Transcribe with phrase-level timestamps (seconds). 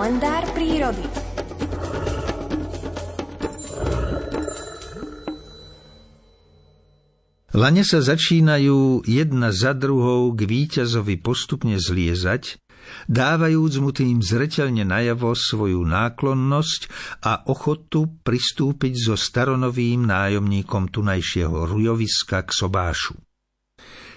[0.00, 1.04] Kalendár prírody.
[7.52, 12.56] Lane sa začínajú jedna za druhou k víťazovi postupne zliezať,
[13.12, 16.80] dávajúc mu tým zreteľne najavo svoju náklonnosť
[17.20, 23.20] a ochotu pristúpiť so staronovým nájomníkom tunajšieho rujoviska k sobášu.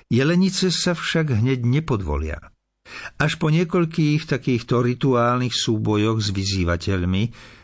[0.08, 2.53] Jelenice sa však hneď nepodvolia.
[3.18, 7.24] Až po niekoľkých takýchto rituálnych súbojoch s vyzývateľmi,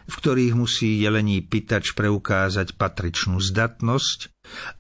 [0.10, 4.32] v ktorých musí jelení pýtač preukázať patričnú zdatnosť,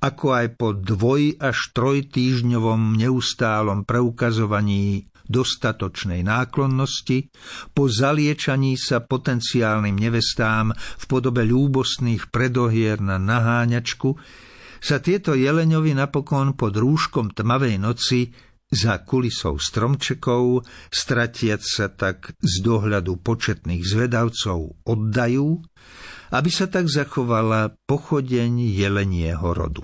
[0.02, 7.30] ako aj po dvoj až trojtýždňovom neustálom preukazovaní dostatočnej náklonnosti,
[7.78, 14.18] po zaliečaní sa potenciálnym nevestám v podobe ľúbostných predohier na naháňačku,
[14.80, 18.32] sa tieto jeleňovi napokon pod rúškom tmavej noci
[18.70, 25.48] za kulisou stromčekov, stratiac sa tak z dohľadu početných zvedavcov, oddajú,
[26.30, 29.84] aby sa tak zachovala pochodeň jelenieho rodu.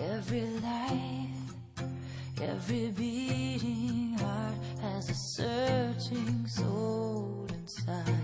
[0.00, 1.90] Every life,
[2.40, 8.17] every beating heart has a searching soul inside.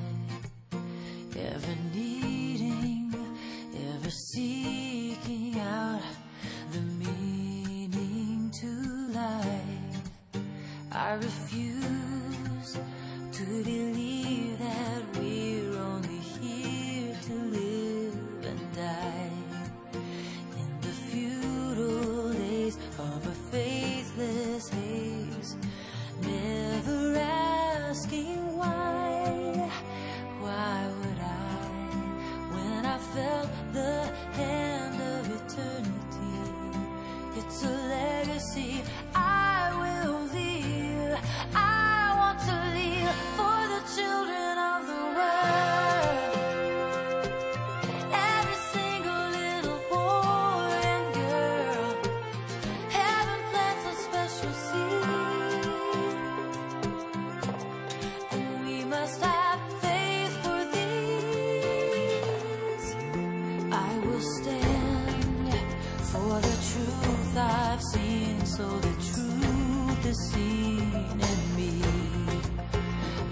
[68.56, 70.92] So the truth is seen
[71.30, 71.82] in me.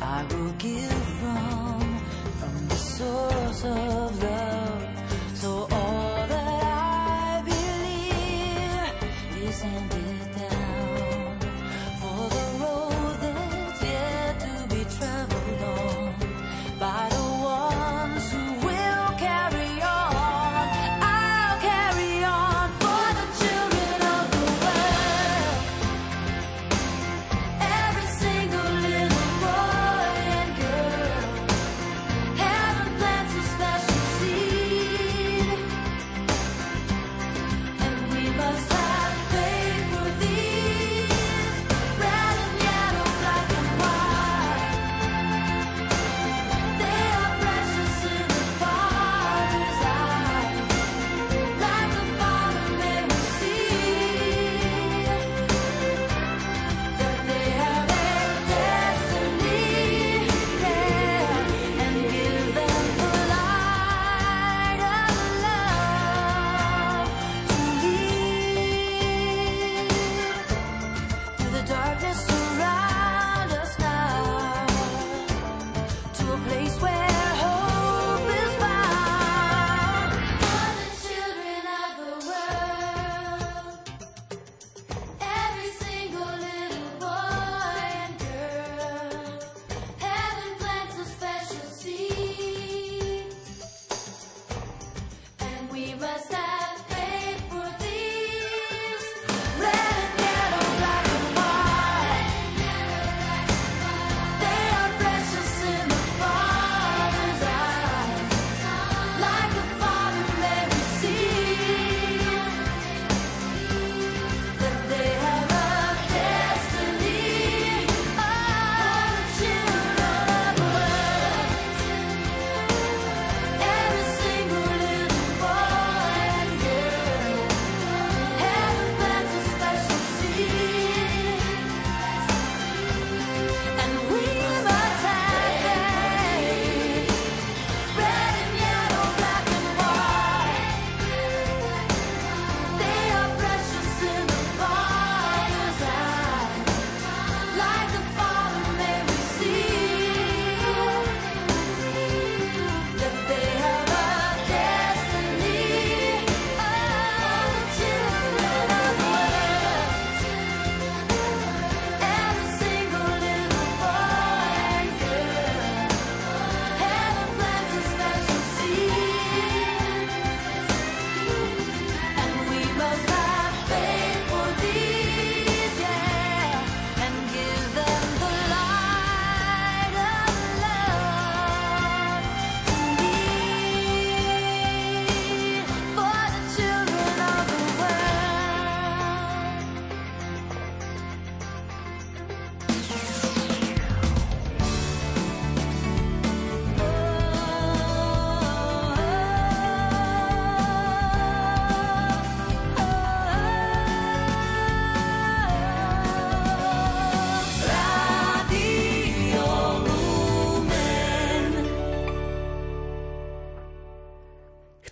[0.00, 0.91] I will give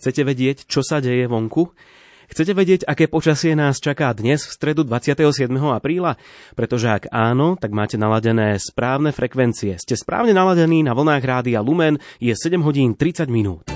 [0.00, 1.76] Chcete vedieť, čo sa deje vonku?
[2.32, 5.52] Chcete vedieť, aké počasie nás čaká dnes v stredu 27.
[5.60, 6.16] apríla?
[6.56, 9.76] Pretože ak áno, tak máte naladené správne frekvencie.
[9.76, 13.68] Ste správne naladení na vlnách rádia Lumen, je 7 hodín 30 minút.